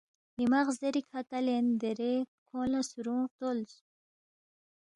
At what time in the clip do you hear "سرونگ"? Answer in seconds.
2.89-3.23